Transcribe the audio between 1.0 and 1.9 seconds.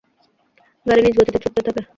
নিজ গতিতে ছুটতে থাকে।